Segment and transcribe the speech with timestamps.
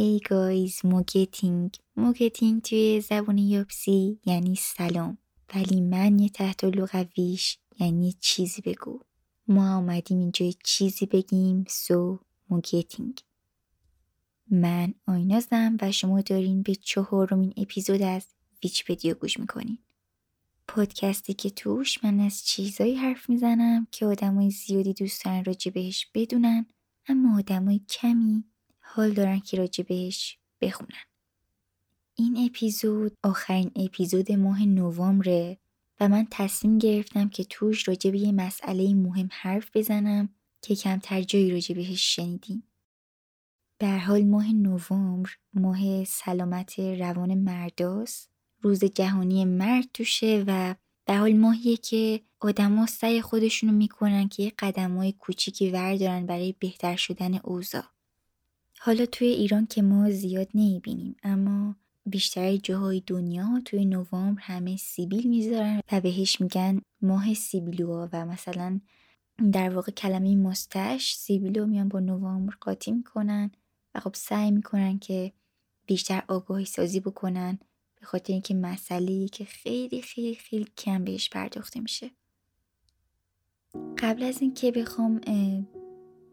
[0.00, 5.18] Hey guys, mogethin mogethin توی زبان یاپسی یعنی سلام.
[5.54, 9.00] ولی معنی تحت‌اللفظیش یعنی چیزی بگو.
[9.48, 12.18] ما آمدیم اینجا چیزی بگیم so
[12.50, 13.20] mogethin
[14.50, 18.26] من آینازم و شما دارین به چهارمین اپیزود از
[18.62, 19.78] ویچپدیا گوش می‌کنین.
[20.68, 26.06] پادکستی که توش من از چیزایی حرف می‌زنم که آدمای زیادی دوست دارن راجع بهش
[26.14, 26.66] بدونن
[27.08, 28.44] اما آدمای کمی
[28.94, 31.04] حال دارن که راجع بهش بخونن.
[32.14, 35.58] این اپیزود آخرین اپیزود ماه نوامبره
[36.00, 40.28] و من تصمیم گرفتم که توش راجع به یه مسئله مهم حرف بزنم
[40.62, 42.62] که کمتر جایی راجع بهش شنیدیم.
[43.78, 48.30] در حال ماه نوامبر ماه سلامت روان مرداست
[48.60, 50.74] روز جهانی مرد توشه و
[51.06, 56.96] در حال ماهیه که آدما سعی خودشونو می‌کنن که یه قدمای کوچیکی وردارن برای بهتر
[56.96, 57.84] شدن اوضاع.
[58.82, 65.28] حالا توی ایران که ما زیاد نمی‌بینیم اما بیشتر جاهای دنیا توی نوامبر همه سیبیل
[65.28, 68.80] می‌ذارن و بهش میگن ماه سیبیلوها و مثلا
[69.52, 73.50] در واقع کلمه مستش سیبیلو میان با نوامبر قاطی می‌کنن
[73.94, 75.32] و خب سعی می‌کنن که
[75.86, 77.58] بیشتر آگاهی سازی بکنن
[78.00, 82.10] به خاطر اینکه مسئله که خیلی خیلی خیلی کم بهش پرداخته میشه.
[83.98, 85.20] قبل از اینکه بخوام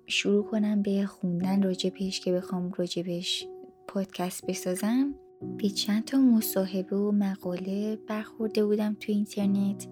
[0.10, 3.48] شروع کنم به خوندن راجبش که بخوام راجبش
[3.88, 5.16] پادکست بسازم.
[5.58, 9.88] به چند تا مصاحبه و مقاله برخورده بودم تو اینترنت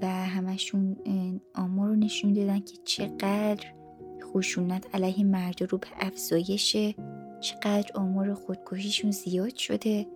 [0.00, 0.96] و همشون
[1.54, 3.66] آمار رو نشون دادن که چقدر
[4.22, 6.94] خشونت علیه مرد رو به افزایشه
[7.40, 10.06] چقدر آمار خودکشیشون زیاد شده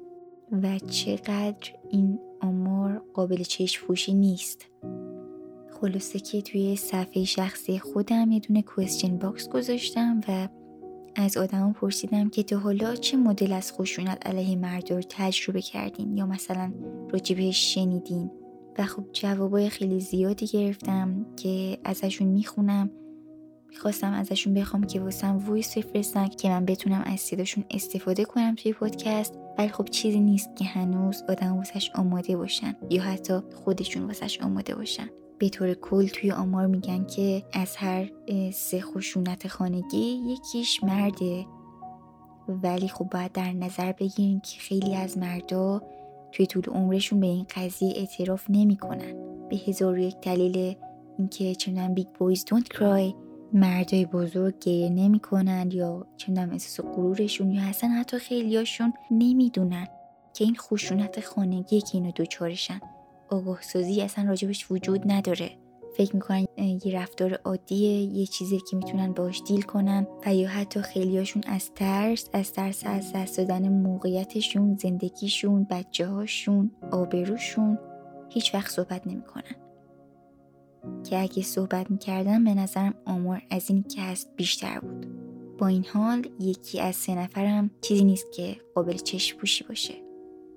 [0.62, 4.66] و چقدر این آمار قابل چشم فوشی نیست.
[5.80, 10.48] خلاصه که توی صفحه شخصی خودم یه دونه question box گذاشتم و
[11.16, 16.16] از آدما پرسیدم که تا حالا چه مدل از خشونت علیه مرد رو تجربه کردین
[16.16, 16.72] یا مثلا
[17.10, 18.30] راجع بهش شنیدین؟
[18.78, 22.90] و خب جوابای خیلی زیادی گرفتم که ازشون می‌خونم.
[23.70, 28.72] می‌خواستم ازشون بخوام که واسم voice بفرستن که من بتونم از صداشون استفاده کنم توی
[28.72, 29.38] پادکست.
[29.58, 34.74] ولی خب چیزی نیست که هنوز آدم واسش آماده باشن یا حتی خودشون واسش آماده
[34.74, 35.08] باشن.
[35.38, 38.10] به طور کل توی آمار میگن که از هر
[38.52, 41.46] سه خشونت خانگی یکیش مرده.
[42.48, 45.82] ولی خب باید در نظر بگیریم که خیلی از مردا
[46.32, 49.14] توی طول عمرشون به این قضیه اعتراف نمی‌کنن.
[49.48, 50.76] به هزار یک دلیل
[51.18, 53.14] اینکه چندان big boys don't cry
[53.52, 59.86] مردای بزرگ گریه نمی‌کنن یا چندان احساس غرورشون یا اصلا حتی خیلیاشون نمی‌دونن
[60.34, 62.80] که این خشونت خانگی که اینو دچارشن.
[63.30, 65.50] آگاه سازی اصلا راجبش وجود نداره.
[65.96, 70.82] فکر می‌کنن یه رفتار عادیه یه چیزی که می‌تونن باش دیل کنن و یا حتی
[70.82, 77.78] خیلیاشون از ترس از ترس از دست دادن موقعیتشون زندگیشون بچه هاشون آبروشون
[78.30, 79.56] هیچ وقت صحبت نمی‌کنن.
[81.04, 85.06] که اگه صحبت می‌کردن به نظرم آمار از این که هست بیشتر بود.
[85.58, 89.94] با این حال یکی از سه نفرم چیزی نیست که قابل چشم پوشی باشه.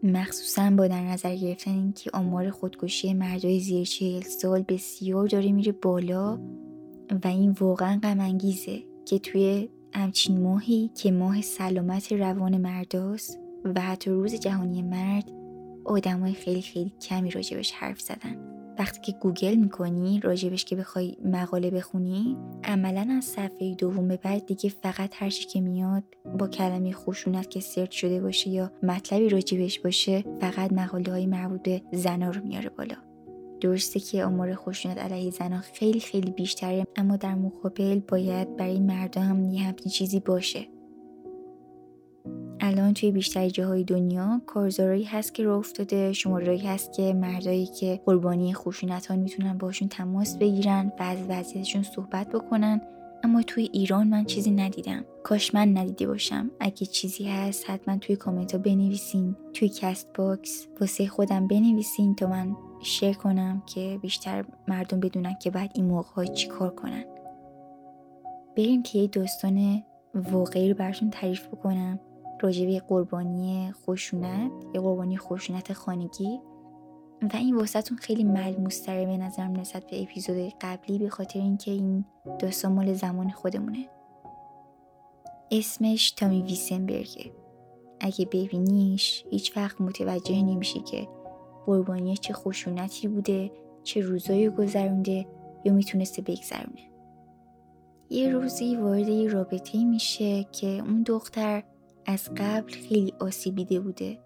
[0.03, 5.72] مخصوصا با در نظر گرفتن اینکه آمار خودکشی مردای زیر چهل سال بسیار داره میره
[5.72, 6.39] بالا
[7.23, 8.38] و این واقعا غم
[9.06, 15.31] که توی همچین ماهی که ماه سلامت روان مرداست و حتی روز جهانی مرد
[15.85, 18.50] آدمای خیلی خیلی کمی راجبش حرف زدن.
[18.80, 24.46] وقتی که گوگل می‌کنی راجبش که بخوای مقاله بخونی عملا از صفحه دوم به بعد
[24.46, 26.04] دیگه فقط هر که میاد
[26.40, 31.62] با کلمه خشونت که سرچ شده باشه یا مطلبی راجبش باشه فقط مقاله های مربوط
[31.62, 32.96] به زنا رو میاره بالا.
[33.62, 39.22] درسته که آمار خشونت علیه زنها خیلی خیلی بیشتره اما در مقابل باید برای مردم
[39.22, 40.67] هم یه همچین چیزی باشه.
[42.59, 48.02] الان توی بیشتر جاهای دنیا کارزارایی هست که راه افتاده شمارهایی هست که مردایی که
[48.06, 52.82] قربانی خشونت ها می‌تونن باشون تماس بگیرن و از وضعیتشون صحبت بکنن.
[53.23, 55.06] اما توی ایران من چیزی ندیدم.
[55.23, 56.52] کاش من ندیده باشم.
[56.59, 59.35] اگه چیزی هست حتما توی کامنت ها بنویسین.
[59.53, 65.72] توی Castbox واسه خودم بنویسین تا من share کنم که بیشتر مردم بدونن که بعد
[65.76, 67.03] این موقع چی کار کنن.
[68.58, 69.84] بریم که یه داستان
[70.16, 72.00] واقعی رو براتون تعریف بکنم.
[72.41, 76.40] راجبه قربانی خشونت یا قربانی خشونت خانگی.
[77.22, 82.05] و این واسهتون خیلی ملموستره به نظرم نسبت به اپیزود قبلی به خاطر اینکه این
[82.40, 83.90] داستان مال زمان خودمونه.
[85.52, 87.32] اسمش تامی ویسنبرگه.
[87.99, 91.08] اگه ببینیش هیچ وقت متوجه نمیشه که
[91.66, 93.52] قربانی چه خشونتی بوده
[93.84, 95.28] چه روزایی گذرونده
[95.66, 96.91] یا می‌تونسته بگذرونه.
[98.09, 101.64] یه روزی وارد یه رابطه میشه که اون دختر
[102.06, 104.20] از قبل خیلی آسیبیده بوده.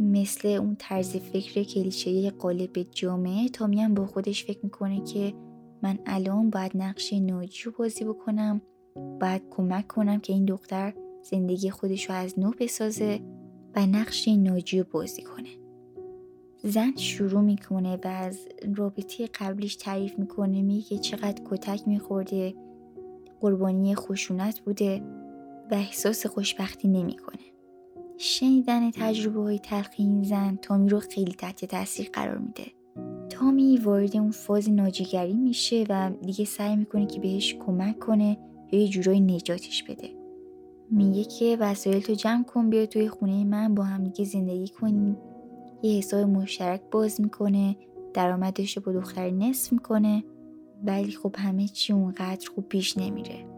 [0.00, 5.34] مثل اون طرز فکر کلیشه قالب جامعه تامی هم با خودش فکر می‌کنه که
[5.82, 8.62] من الان باید نقش ناجی بازی بکنم
[9.20, 10.94] باید کمک کنم که این دختر
[11.30, 13.20] زندگی خودش رو از نو بسازه
[13.76, 15.48] و نقش ناجی رو بازی کنه.
[16.64, 18.38] زن شروع می‌کنه و از
[18.74, 22.54] رابطه قبلیش تعریف می‌کنه میگه چقدر کتک میخورده
[23.40, 25.02] قربانی خشونت بوده.
[25.72, 27.42] و احساس خوشبختی نمی‌کنه.
[28.18, 32.64] شنیدن تجربه های تلخی این زن تامی رو خیلی تحت تاثیر قرار میده.
[33.28, 38.38] تامی وارد اون فاز ناجیگری میشه و دیگه سعی می‌کنه که بهش کمک کنه
[38.72, 40.08] یا یه جورایی نجاتش بده.
[40.90, 45.16] میگه که وسایل تو جمع کن بیا توی خونه من با هم دیگه زندگی کنیم.
[45.82, 47.76] یه حساب مشترک باز می‌کنه
[48.14, 50.24] درآمدش رو با دختر نصف می‌کنه.
[50.84, 53.51] ولی خب همه چی اونقدر خوب پیش نمیره.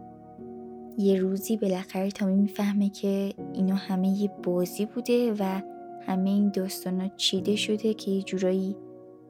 [0.99, 5.61] یه روزی بالاخره تامی می‌فهمه که اینا همه یه بازی بوده و
[6.07, 8.77] همه این داستانا چیده شده که یه جورایی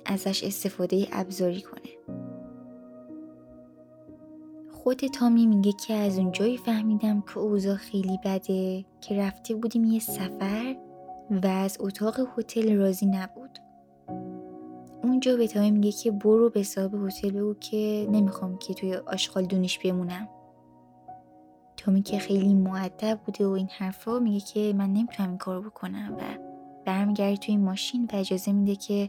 [0.07, 2.17] ازش استفاده ابزاری کنه.
[4.73, 10.01] خود تامی میگه که از اونجایی فهمیدم که اوضاع خیلی بده که رفته بودیم یه
[10.01, 10.77] سفر
[11.31, 13.59] و از اتاق هتل راضی نبود.
[15.03, 19.45] اونجا به تامی میگه که برو به صاحب هتل بگو که نمی‌خوام که توی آشغال
[19.45, 20.29] دونش بمونم.
[21.85, 26.17] تامی که خیلی معدب بوده و این حرفا میگه که من نمی‌تونم این کارو بکنم
[26.19, 26.23] و
[26.87, 29.09] برمیگرده توی ماشین و اجازه میده که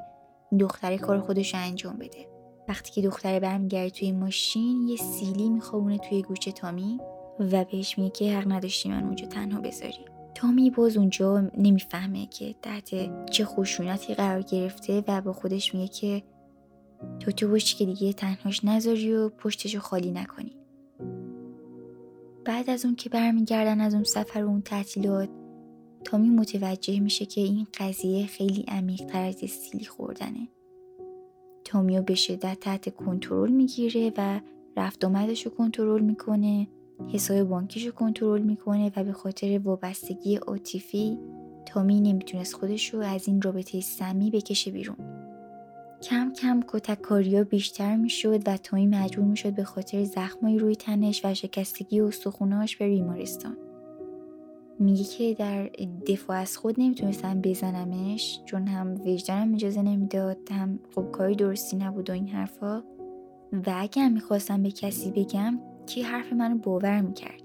[0.52, 2.28] این دختره کار خودش رو انجام بده.
[2.68, 7.00] وقتی که دختره برمیگرده توی ماشین یه سیلی میخوابونه توی گوش تامی
[7.40, 10.06] و بهش میگه که حق نداشتی من اونجا تنها بذاری.
[10.36, 12.90] تامی باز اونجا نمی‌فهمه که تحت
[13.30, 16.24] چه خشونتی قرار گرفته و با خودش میگه که
[17.20, 20.58] تو تو باشی که دیگه تنهاش نذاری و پشتشو خالی نکنی.
[22.46, 25.30] بعد از اون که برمیگردن از اون سفر و اون تعطیلات
[26.04, 30.48] تامی متوجه میشه که این قضیه خیلی عمیق تر از سیلی خوردنه.
[31.64, 34.40] تامیو به شدت تحت کنترل می‌گیره و
[34.78, 36.68] رفت آمدش رو کنترل می‌کنه
[37.14, 41.18] حساب بانکیش رو کنترل می‌کنه و به خاطر وابستگی عاطفی
[41.66, 45.15] تامی نمی‌تونست خودش رو از این رابطه سمی بکشه بیرون.
[46.10, 51.34] کم کم کتککاری بیشتر می‌شد و تامی مجبور می‌شد به خاطر زخمایی روی تنش و
[51.34, 53.58] شکستگی استخوناش به بیمارستان.
[54.80, 55.70] میگه که در
[56.08, 62.10] دفاع از خود نمی‌تونستم بزنمش چون هم وجدانم اجازه نمی‌داد هم خب کاری درستی نبود
[62.10, 62.84] و این حرفا.
[63.54, 67.42] و اگر می‌خواستم به کسی بگم که حرف منو باور می‌کرد.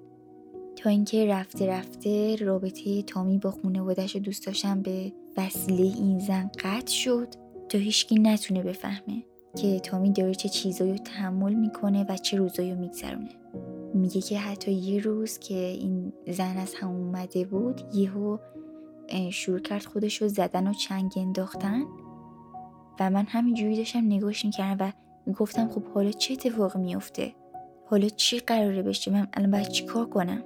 [0.76, 6.50] تا اینکه رفته رفته رابطه تامی با خانوادش و دوست داشتم به وسیله این زن
[6.64, 7.28] قطع شد.
[7.70, 9.24] تا هیچکی نتونه بفهمه
[9.56, 13.30] که تامی داره چه چیزایی رو تحمل می‌کنه و چه روزایی رو میگذرونه.
[13.94, 18.38] میگه که حتی یه روز که این زن از هم اومده بود یهو
[19.30, 21.82] شروع کرد خودش رو زدن و چنگ انداختن
[23.00, 24.92] و من همینجوری داشتم نگاش می‌کردم و
[25.26, 27.32] می‌گفتم خب حالا چه اتفاقی میفته
[27.86, 30.42] حالا چی قراره بشه؟ من الان باید چی کار کنم؟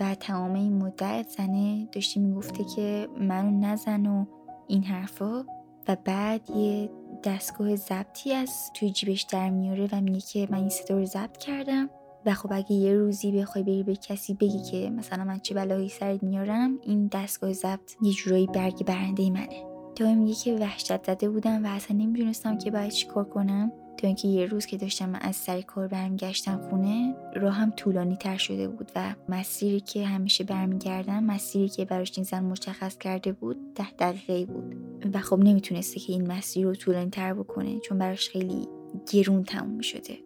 [0.00, 4.26] و تمام این مدت زنه داشته می‌گفته که منو نزن و
[4.68, 5.44] این حرفا.
[5.88, 6.90] و بعد یه
[7.24, 11.36] دستگاه ضبطی از توی جیبش در میاره و میگه که من این صدا رو ضبط
[11.36, 11.90] کردم.
[12.26, 15.88] و خب اگه یه روزی بخوای بری به کسی بگی که مثلا من چه بلایی
[15.88, 19.64] سرت میارم این دستگاه ضبط یه جورایی برگ برنده منه.
[19.96, 23.72] تا میگه که وحشت زده بودم و اصلا نمی‌دونستم که باید چیکار کنم.
[23.96, 28.68] تا اینکه یه روز که داشتم از سر کار برمیگشتم خونه راهم طولانی تر شده
[28.68, 33.90] بود و مسیری که همیشه برمیگردم مسیری که براش این زن مشخص کرده بود ده
[33.90, 34.74] دقیقه بود.
[35.14, 38.68] و خب نمی‌تونسته که این مسیر رو طولانی تر بکنه چون براش خیلی
[39.12, 40.18] گرون تموم شده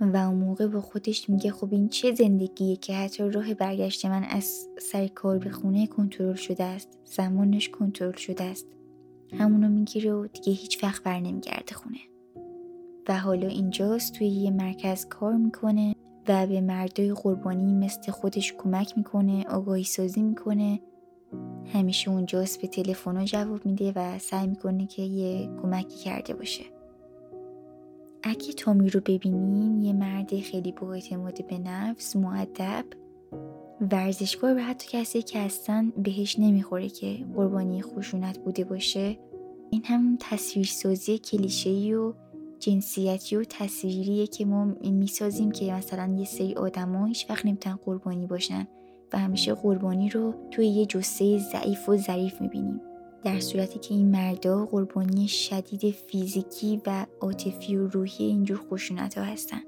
[0.00, 4.24] و اون موقع با خودش میگه خب این چه زندگیه که حتی راه برگشت من
[4.24, 8.66] از سر کار به خونه کنترل شده است زمانش کنترل شده است.
[9.38, 11.98] همونو می‌گیره و دیگه هیچ وقت بر نمیگرده خونه.
[13.08, 15.94] و حالا اینجاست توی یه مرکز کار می‌کنه
[16.28, 20.80] و به مردای قربانی مثل خودش کمک می‌کنه آگاهی سازی می‌کنه.
[21.72, 26.64] همیشه اونجاست به تلفن جواب میده و سعی می‌کنه که یه کمکی کرده باشه.
[28.22, 32.84] اگه تامی رو ببینین یه مرد خیلی با اعتماد به نفس معدب
[33.90, 39.18] ورزشکار و حتی کسی که اصلا بهش نمی‌خوره که قربانی خشونت بوده باشه.
[39.70, 42.14] این همون تصویرسازی کلیشه‌ای و
[42.60, 48.26] جنسیتی و تصویریه که ما می‌سازیم که مثلا یه سری آدما هیچ وقت نمی‌تونن قربانی
[48.26, 48.68] باشن
[49.12, 52.80] و همیشه قربانی رو توی یه جسه ضعیف و ظریف می‌بینیم.
[53.24, 59.24] در صورتی که این مردا قربانی شدید فیزیکی و عاطفی و روحی اینجور خشونت ها
[59.24, 59.60] هستن.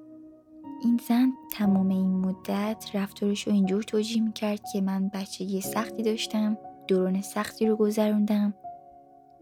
[0.84, 6.58] این زن تمام این مدت رفتارش رو اینجور توجیه می‌کرد که من بچگی سختی داشتم
[6.88, 8.54] دوران سختی رو گذروندم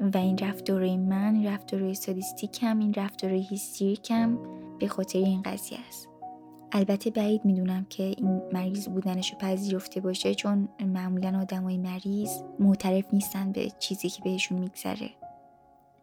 [0.00, 4.38] و این رفتارهای من رفتارهای سادیستیکم این رفتارهای هیستریکم
[4.78, 6.08] به خاطر این قضیه است.
[6.72, 13.04] البته بعید می‌دونم که این مریض بودنش رو پذیرفته باشه چون معمولا آدمای مریض معترف
[13.12, 15.10] نیستن به چیزی که بهشون میگذره.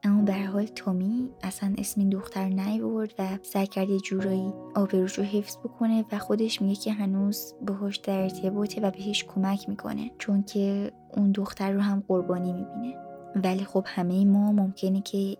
[0.04, 5.14] اما به حال تومی اصلا اسم این دختر نیورد و سعی کرد یه جورایی آبروش
[5.14, 10.12] رو حفظ بکنه و خودش میگه که هنوز باهاش در ارتباطه و بهش کمک می‌کنه
[10.18, 12.98] چون که اون دختر رو هم قربانی می‌بینه.
[13.44, 15.38] ولی خب همه ما ممکنه که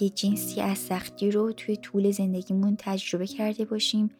[0.00, 4.10] یه جنسی از سختی رو توی طول زندگیمون تجربه کرده باشیم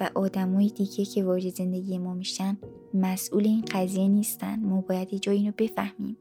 [0.00, 2.58] و آدمای دیگه که وارد زندگی ما میشن
[2.94, 4.60] مسئول این قضیه نیستن.
[4.60, 6.16] ما باید جایی رو بفهمیم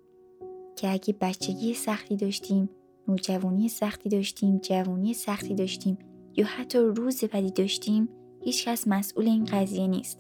[0.76, 2.70] که اگه بچگی سختی داشتیم
[3.08, 5.98] نوجوانی سختی داشتیم جوانی سختی داشتیم
[6.36, 8.10] یا حتی روز بدی داشتیم
[8.44, 10.20] هیچکس مسئول این قضیه نیست.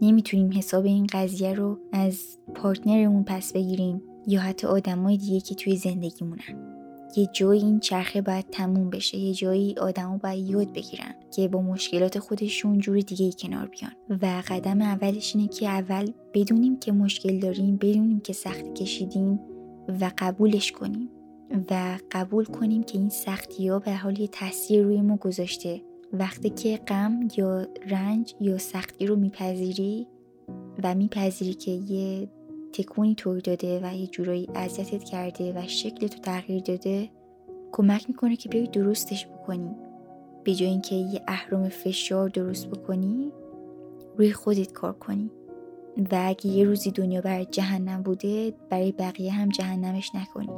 [0.00, 4.02] نمی‌تونیم حساب این قضیه رو از پارتنرمون پس بگیریم.
[4.26, 6.74] یا حتی آدمای دیگه که توی زندگیمونن.
[7.16, 11.62] یه جایی این چرخه باید تموم بشه یه جایی آدما باید یاد بگیرن که با
[11.62, 13.92] مشکلات خودشون جور دیگه کنار بیان.
[14.22, 19.40] و قدم اولش اینه که اول بدونیم که مشکل داریم بدونیم که سختی کشیدیم
[20.00, 21.08] و قبولش کنیم.
[21.70, 25.82] و قبول کنیم که این سختی ها به حال یه تاثیر روی ما گذاشته.
[26.12, 30.06] وقتی که غم یا رنج یا سختی رو میپذیری
[30.82, 32.28] و میپذیری که یه
[32.74, 37.10] تکونی طور داده و یه جورایی اذیتت کرده و شکل تو تغییر داده
[37.72, 39.76] کمک می‌کنه که بیای درستش بکنی.
[40.44, 43.32] به جای اینکه یه اهرام فشار درست بکنی
[44.16, 45.30] روی خودت کار کنی.
[46.12, 50.50] و اگه یه روزی دنیا بر جهنم بوده برای بقیه هم جهنمش نکنی.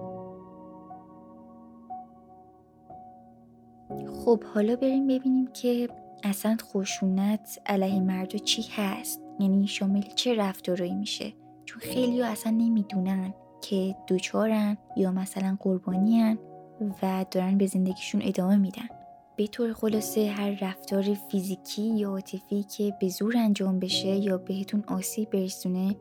[4.25, 5.88] خب حالا بریم ببینیم که
[6.25, 9.20] اصلا خشونت علیه مرد چی هست.
[9.40, 11.32] یعنی شامل چه رفتارایی میشه؟
[11.80, 16.38] چون خیلی اصلا نمی‌دونن که دوچارن یا مثلا قربانیان
[17.02, 18.88] و دارن به زندگیشون ادامه میدن.
[19.37, 24.85] به طور خلاصه هر رفتار فیزیکی یا عاطفی که به زور انجام بشه یا بهتون
[24.88, 25.97] آسیب برسونه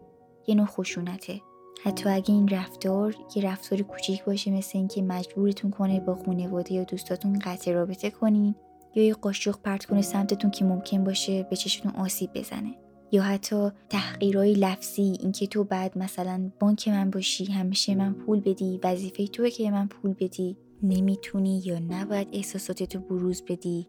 [0.48, 1.42] یه نوع خشونته.
[1.84, 6.84] حتی اگه این رفتار یه رفتار کوچیک باشه مثل اینکه مجبورتون کنه با خانواده یا
[6.84, 8.56] دوستاتون قطع رابطه کنین
[8.96, 12.85] یا یه قاشق پرت کنه سمتتون که ممکن باشه به چشتون آسیب بزنه.
[13.12, 18.80] یا حتی تحقیرهای لفظی اینکه تو بعد مثلا بانک من باشی همیشه من پول بدی
[18.84, 23.88] وظیفه توه که من پول بدی نمی‌تونی یا نباید احساساتتو بروز بدی؟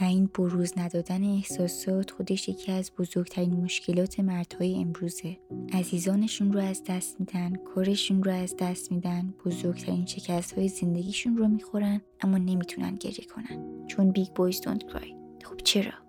[0.00, 5.36] و این بروز ندادن احساسات خودش یکی از بزرگترین مشکلات مردهای امروزه.
[5.72, 11.48] عزیزانشون رو از دست میدن کارشون رو از دست میدن بزرگترین شکست های زندگیشون رو
[11.48, 13.86] می‌خورن اما نمی‌تونن گریه کنن.
[13.86, 16.05] چون big boys don't cry خب چرا؟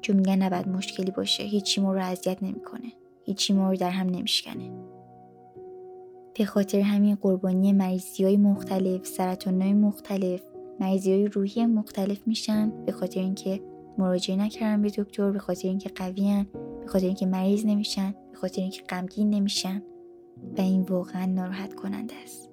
[0.00, 2.92] چون میگن نباید مشکلی باشه هیچی ما رو اذیت نمی‌کنه.
[3.24, 4.70] هیچی ما رو در هم نمیشکنه.
[6.38, 10.42] به خاطر همین قربانی مریضی های مختلف سرطان های مختلف
[10.80, 12.72] مریضی های روحی مختلف میشن.
[12.86, 13.60] به خاطر اینکه
[13.98, 16.46] مراجعه نکردن به دکتر به خاطر اینکه قویان
[16.80, 19.82] به خاطر اینکه مریض نمیشن به خاطر اینکه غمگین نمیشن.
[20.58, 22.49] و این واقعا ناراحت کننده است.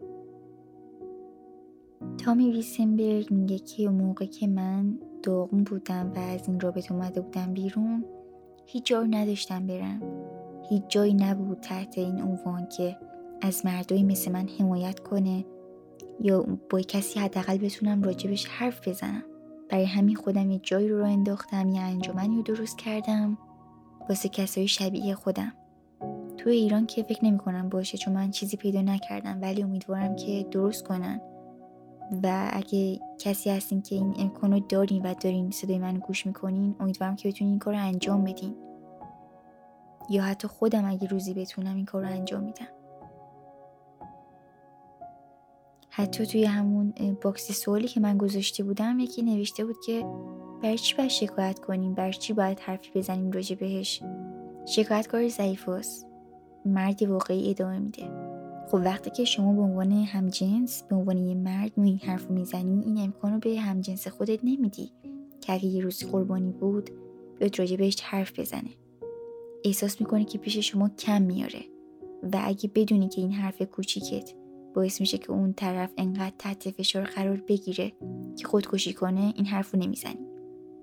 [2.17, 7.53] تامی ویسنبرگ میگه که موقع که من داغون بودم و از این رابطه اومده بودم
[7.53, 8.05] بیرون
[8.65, 10.01] هیچ جایی نداشتم برم.
[10.69, 12.97] هیچ جایی نبود تحت این عنوان که
[13.41, 15.45] از مردایی مثل من حمایت کنه
[16.21, 19.23] یا با کسی حداقل بتونم راجبش حرف بزنم.
[19.69, 23.37] برای همین خودم یه جایی رو را انداختم یه انجمنی رو درست کردم
[24.09, 25.53] واسه کسایی شبیه خودم.
[26.37, 30.45] توی ایران که فکر نمی کنم باشه چون من چیزی پیدا نکردم ولی امیدوارم که
[30.51, 31.21] درست کنن.
[32.23, 36.75] و اگه کسی هستین که این امکان رو دارین و دارین صدای من گوش می‌کنین
[36.79, 38.55] امیدوارم که بتونین این کار رو انجام بدین.
[40.09, 42.67] یا حتی خودم اگه روزی بتونم این کار رو انجام میدم.
[45.89, 50.05] حتی توی همون باکس سوالی که من گذاشته بودم یکی نوشته بود که
[50.63, 54.03] برای چی باید شکایت کنیم؟ برای چی باید حرفی بزنیم راجع بهش؟
[54.65, 55.69] شکایت کار ضعیفه
[56.65, 58.26] مرد واقعی ادامه میده.
[58.67, 62.97] خب وقتی که شما به عنوان همجنس به عنوان یه مرد این حرف می‌زنی این
[62.97, 64.91] امکان رو به همجنس خودت نمیدی.
[65.41, 66.89] که اگه یه روز قربانی بود
[67.39, 68.69] بیاد راجع بهش حرف بزنه.
[69.65, 71.62] احساس می‌کنه که پیش شما کم میاره.
[72.24, 74.33] و اگه بدونی که این حرف کوچیکت
[74.74, 77.91] باعث میشه که اون طرف انقدر تحت فشار قرار بگیره
[78.36, 80.27] که خودکشی کنه این حرف رو نمی‌زنی.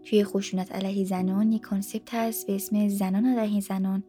[0.04, 4.02] توی خشونت علیه زنان یک کانسپت هست به اسم زنان علیه زنان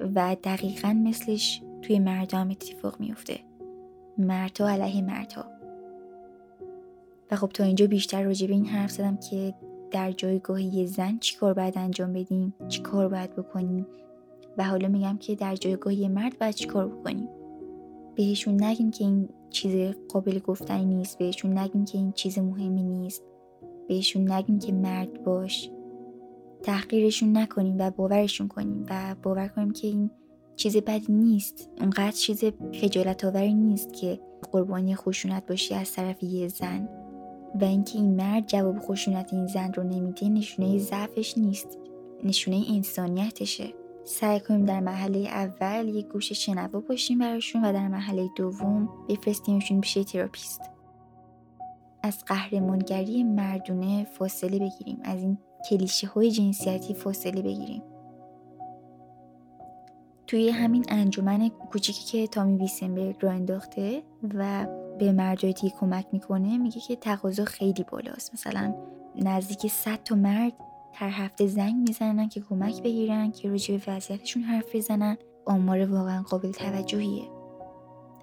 [0.00, 3.38] و دقیقا مثلش توی مردا هم اتفاق میفته
[4.18, 5.44] مردها علیه مردها.
[7.30, 9.54] و خب تا اینجا بیشتر راجع به این حرف زدم که
[9.90, 13.86] در جایگاه یه زن چی کار باید انجام بدیم؟ چی کار باید بکنیم؟
[14.58, 17.28] و حالا میگم که در جایگاه یه مرد باید چی کار بکنیم؟
[18.14, 23.22] بهشون نگیم که این چیز قابل گفتنی نیست بهشون نگیم که این چیز مهمی نیست.
[23.88, 25.70] بهشون نگیم که مرد باش.
[26.62, 30.10] تحقیرشون نکنیم و باورشون کنیم و باور کنیم که این
[30.56, 31.70] چیز بدی نیست.
[31.80, 32.44] اونقدر چیز
[32.80, 34.20] خجالت آوری نیست که
[34.52, 36.88] قربانی خشونت باشی از طرف یه زن.
[37.60, 41.78] و اینکه این مرد جواب خشونت این زن رو نمیده نشونه ضعفش نیست.
[42.24, 43.74] نشونه انسانیتشه.
[44.04, 49.80] سعی کنیم در محله اول یک گوش شنوا باشیم براشون و در محله دوم بفرستیمشون
[49.80, 50.60] پیش تراپیست.
[52.02, 54.98] از قهرمانگری مردونه فاصله بگیریم.
[55.04, 55.38] از این
[55.70, 57.82] کلیشه های جنسیتی فاصله بگیریم.
[60.26, 64.02] توی همین انجمن کوچیکی که تامی ویسنبرگ رو انداخته
[64.34, 64.66] و
[64.98, 68.34] به دیگه کمک می‌کنه میگه که تقاضا خیلی بالاست.
[68.34, 68.74] مثلا
[69.16, 70.52] نزدیک 100 تا مرد
[70.92, 75.16] هر هفته زنگ می‌زنن که کمک بگیرن که راجع به وضعیتشون حرف بزنن.
[75.44, 77.24] آمار واقعا قابل توجهیه.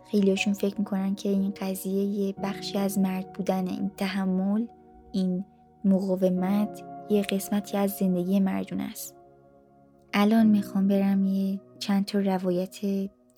[0.05, 4.67] خیلیشون فکر می‌کنن که این قضیه یه بخشی از مرد بودن این تحمل
[5.12, 5.45] این
[5.86, 9.15] مقاومت یه قسمتی از زندگی مردون است.
[10.13, 12.77] الان می‌خوام برم یه چند تا روایت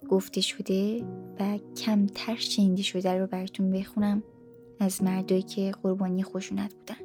[0.09, 1.03] گفته شده
[1.39, 4.23] و کمتر شنیده شده رو براتون بخونم
[4.79, 6.95] از مردایی که قربانی خشونت بودن.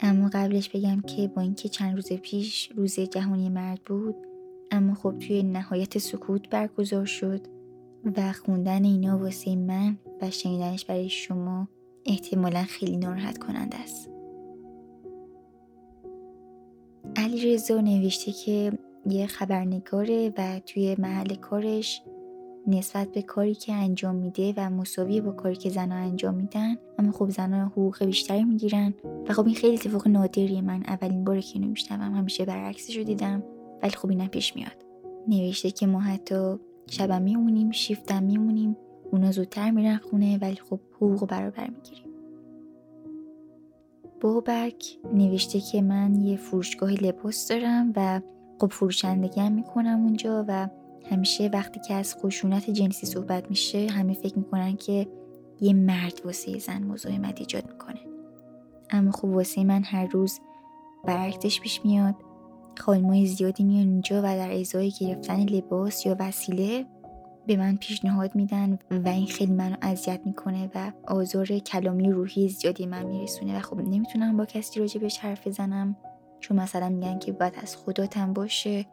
[0.00, 4.14] اما قبلش بگم که با اینکه چند روز پیش روز جهانی مرد بود
[4.70, 7.40] اما خب توی نهایت سکوت برگزار شد
[8.16, 11.68] و خوندن اینا واسه من و شنیدنش برای شما
[12.06, 14.19] احتمالا خیلی ناراحت کننده است.
[17.16, 18.72] علی رزا نوشته که
[19.06, 22.02] یه خبرنگاره و توی محل کارش
[22.66, 27.12] نسبت به کاری که انجام میده و مساوی با کاری که زنها انجام میدن اما
[27.12, 28.94] خب زنها حقوق بیشتری می‌گیرن.
[29.28, 33.04] و خب این خیلی اتفاق نادریه من اولین بار که اینو میشنوم همیشه برعکسش رو
[33.04, 33.42] دیدم
[33.82, 34.84] ولی خب اینم پیش میاد.
[35.28, 36.54] نوشته که ما حتی
[36.90, 38.76] شبم میمونیم شیفتم میمونیم
[39.12, 42.09] اونا زودتر میرن خونه ولی خب حقوق برابر می‌گیریم.
[44.20, 48.20] بابک نوشته که من یه فروشگاه لباس دارم و
[48.60, 50.68] خب فروشندگی هم می‌کنم اونجا و
[51.10, 55.06] همیشه وقتی که از خشونت جنسی صحبت میشه همه فکر می‌کنن که
[55.60, 58.00] یه مرد واسه زن مزاحمت ایجاد می‌کنه.
[58.90, 60.40] اما خب واسه من هر روز
[61.04, 62.14] برعکسش پیش میاد.
[62.78, 66.86] خانمای زیادی میان اینجا و در ازای گرفتن لباس یا وسیله
[67.50, 72.86] به من پیشنهاد میدن و این خیلی منو اذیت می‌کنه و آزار کلامی روحی زیادی
[72.86, 75.96] من میرسونه و خب نمی‌تونم با کسی راجع بهش حرف بزنم
[76.40, 78.86] چون مثلا میگن که باید از خداتم باشه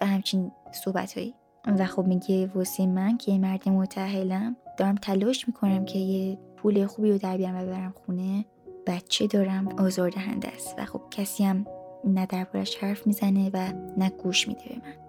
[0.00, 1.18] و همچین صحبت
[1.66, 6.86] و خب میگه واسه من که یه مرد متحلم دارم تلاش می‌کنم که یه پول
[6.86, 8.44] خوبی رو در بیارم و ببرم خونه.
[8.86, 11.66] بچه دارم آزاردهنده است و خب کسی هم
[12.04, 15.01] نه دربارش حرف می‌زنه و نه گوش میده به من.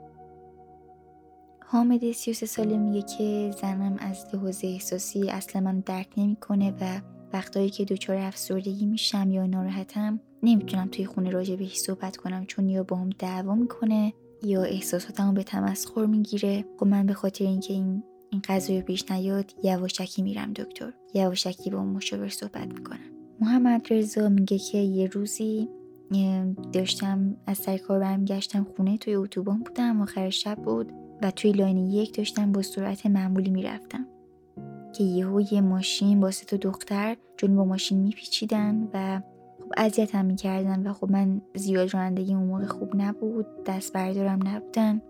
[1.74, 7.02] حامد 33 ساله میگه که زنم از لحاظ احساسی اصلا من درک نمی‌کنه و
[7.34, 12.70] وقتایی که دچار افسردگی میشم یا ناراحتم نمی‌تونم توی خونه راجع بهش صحبت کنم چون
[12.70, 16.66] یا با هم دعوا می‌کنه یا احساساتمو به تمسخر می‌گیره.
[16.80, 20.94] خب من به خاطر اینکه این این قضیه پیش نیاد یواشکی میرم دکتر.
[21.14, 23.00] یواشکی با مشاور صحبت می‌کنم.
[23.40, 25.70] محمد رضا میگه که یه روزی
[26.74, 31.03] داشتم از سر کار برمیگشتم خونه توی اتوبان بودم آخر شب بود.
[31.22, 34.08] و توی لاین یک داشتم با سرعت معمولی می‌رفتم
[34.94, 39.22] که یهو یه ماشین با سه تا دختر جلو با ماشین میپیچیدن و
[39.60, 45.02] خب اذیتم می‌کردن و خب من زیاد رانندگی اون موقع خوب نبود دست بردارم نبودن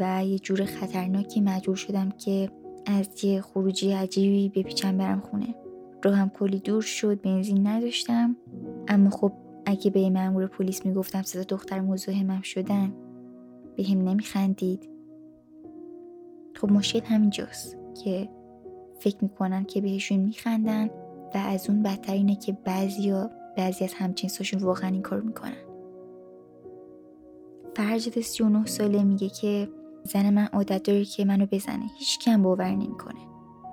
[0.00, 2.50] و یه جور خطرناکی مجبور شدم که
[2.86, 5.54] از یه خروجی عجیبی بپیچم برم خونه.
[6.04, 8.36] هم کلی دور شد بنزین نداشتم
[8.88, 9.32] اما خب
[9.66, 12.92] اگه به مأمور پلیس می‌گفتم سه دختر مزاحمم شدن
[13.76, 14.88] به هم نمیخندید.
[16.60, 18.28] خب مشکل همینجاست که
[19.00, 20.86] فکر می‌کنن که بهشون میخندن
[21.34, 25.56] و از اون بدتر اینه که بعضیا بعضی از همجنساشون واقعا این کار می‌کنن.
[27.76, 29.68] فرجد 39 ساله میگه که
[30.04, 31.86] زن من عادت داره که منو بزنه.
[31.98, 33.20] هیچ کم باور نمی‌کنه.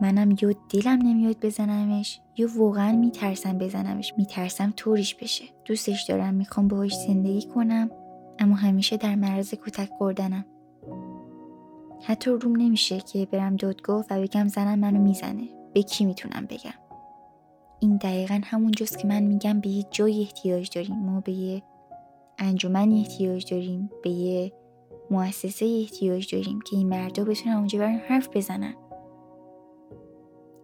[0.01, 4.13] منم یا دلم نمیاد بزنمش یا واقعا میترسم بزنمش.
[4.17, 5.45] میترسم طوریش بشه.
[5.65, 7.89] دوستش دارم می‌خوام باهاش زندگی کنم
[8.39, 10.45] اما همیشه در معرض کتک خوردنم.
[12.03, 15.49] حتی روم نمیشه که برم دادگاه و بگم زنم منو می‌زنه.
[15.73, 16.73] به کی می‌تونم بگم؟
[17.79, 20.95] این دقیقا همونجاست که من میگم به یه جای احتیاج داریم.
[20.95, 21.63] ما به یه
[22.37, 23.89] انجمنی احتیاج داریم.
[24.03, 24.53] به یه
[25.11, 28.73] مؤسسه احتیاج داریم که این مردا بتونن اونجا برن حرف بزنن.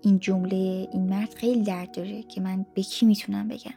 [0.01, 3.73] این جمله این مرد خیلی درد داره که من به کی می‌تونم بگم.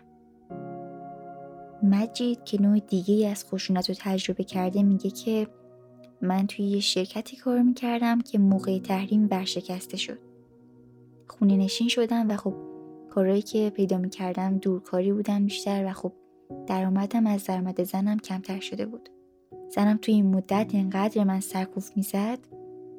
[1.82, 5.46] مجید که نوع دیگه از خشونت رو تجربه کرده میگه که
[6.22, 10.18] من توی یه شرکتی کار می‌کردم که موقع تحریم ورشکسته شد.
[11.26, 12.54] خونه نشین شدم و خب
[13.10, 16.12] کارهایی که پیدا می‌کردم دورکاری بودن بیشتر و خب
[16.66, 19.08] درآمدم از درآمد زنم کمتر شده بود.
[19.74, 22.38] زنم توی این مدت انقدر من سرکوف می‌زد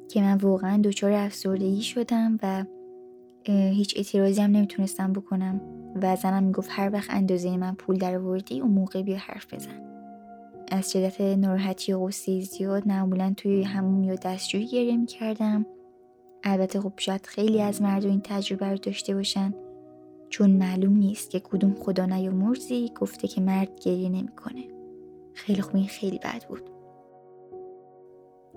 [0.08, 2.64] که من واقعا دچار افسردگی شدم و
[3.46, 5.60] هیچ اعتراضی هم نمی‌تونستم بکنم
[6.02, 9.87] و زنم می‌گفت هر وقت اندازه من پول در وردی اون موقع بیا حرف بزن.
[10.70, 15.66] از شدت ناراحتی و غصه زیاد معمولا توی همون یا دستجویی گریه می‌کردم
[16.44, 19.54] البته خب شاید خیلی از مردم این تجربه رو داشته باشن.
[20.28, 24.64] چون معلوم نیست که کدوم خدا نیامرزی گفته که مرد گریه نمی‌کنه.
[25.34, 26.70] خیلی خوب این خیلی بد بود.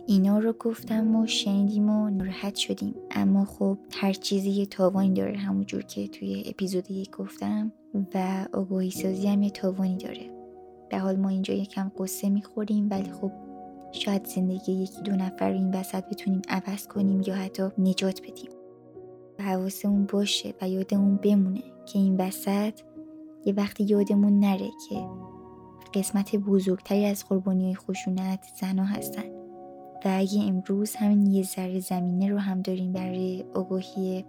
[0.08, 2.95] اینا رو گفتم و شنیدیم و ناراحت شدیم.
[3.12, 7.71] اما خب هر چیزی یه تاوانی داره همونجور که توی اپیزود یک گفتم
[8.15, 10.40] و آگاهی سازی هم یه تاوانی داره.
[10.91, 13.32] به حال ما اینجا یکم قصه می‌خوریم ولی خب
[13.91, 18.49] شاید زندگی یکی دو نفر این وسط بتونیم عوض کنیم یا حتی نجات بدیم.
[19.39, 22.80] و حواسمون باشه و یادمون بمونه که این وسط
[23.45, 25.08] یه وقتی یادمون نره که
[25.93, 29.30] قسمت بزرگتری از قربانی های خشونت زنها هستن.
[30.06, 34.25] و اگه امروز همین یه ذره زمینه رو هم داریم برای آگاهی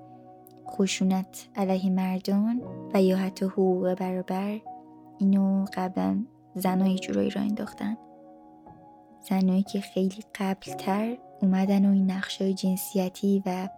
[0.70, 2.62] خشونت علیه مردان
[2.94, 4.61] و یا حتی حقوق برابر
[5.18, 7.97] اینو قبلا زنها جورایی را انداختن.
[9.29, 13.69] زنهایی که خیلی قبلتر اومدن و این نقشه جنسیتی و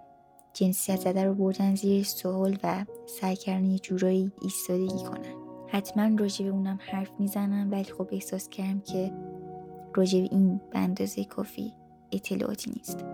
[0.53, 5.35] جنسیت زده رو بردن زیر سوال و سعی کردن یه جورایی ایستادگی کنن.
[5.69, 9.13] حتما راجع به اونم حرف می‌زنم ولی خب احساس کردم که
[9.95, 11.73] راجع به این به اندازه کافی
[12.13, 13.05] اطلاعاتی نیست.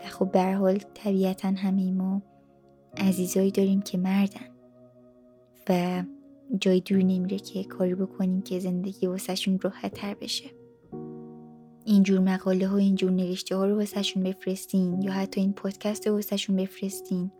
[0.00, 2.22] و خب به حال طبیعتا همه ما
[2.96, 4.48] عزیزایی داریم که مردن.
[5.68, 6.02] و
[6.60, 10.50] جای دور نمیره که کاری بکنیم که زندگی واسهشون راحت تر بشه.
[11.84, 16.56] اینجور مقاله ها اینجور نوشته ها رو واسهشون بفرستین یا حتی این پادکست رو واسهشون
[16.56, 17.30] بفرستین.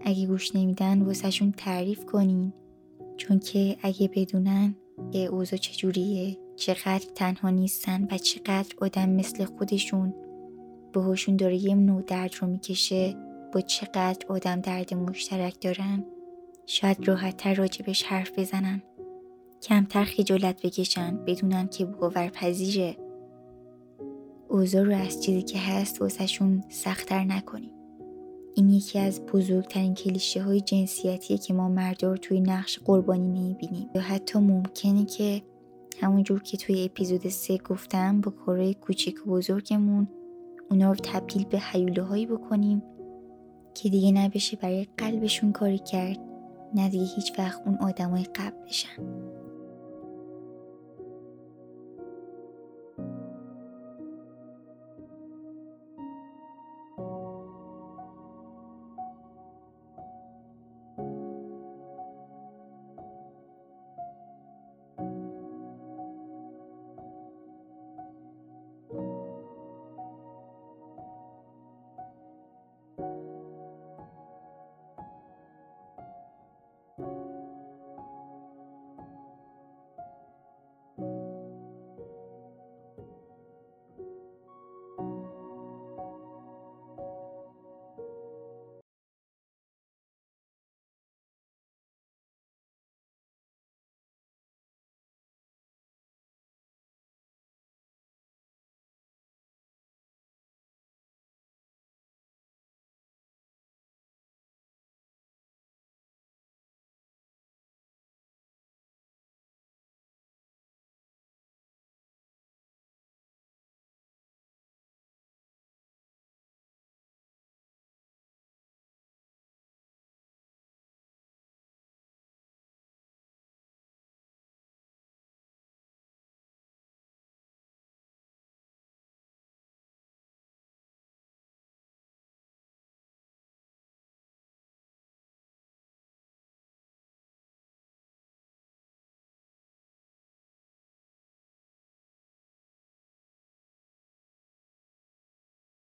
[0.00, 2.52] اگه گوش نمیدن واسهشون تعریف کنین.
[3.16, 4.74] چون که اگه بدونن
[5.12, 10.14] که اوضاع چجوریه چقدر تنها نیستن و چقدر آدم مثل خودشون
[10.92, 13.16] باهاشون داره یه نوع درد رو می‌کشه
[13.52, 16.04] با چقدر آدم درد مشترک دارن.
[16.66, 18.82] شاید راحتتر راجبش حرف بزنن.
[19.62, 22.96] کمتر خجالت بکشن بدونن که باورپذیره.
[24.48, 27.70] اوضاع رو از چیزی که هست واسهشون سختتر نکنیم
[28.54, 34.00] این یکی از بزرگترین کلیشه های جنسیتیه که ما مردار توی نقش قربانی نمی‌بینیم یا
[34.00, 35.42] حتی ممکنه که
[36.00, 40.08] همونجور که توی اپیزود سه گفتم با کارهای کوچیک و بزرگمون
[40.70, 42.82] اونا رو تبدیل به حیوله بکنیم
[43.74, 46.18] که دیگه نبشه برای قلبشون کاری کرد.
[46.74, 49.02] نه دیگه هیچ وقت اون آدمای قبل بشن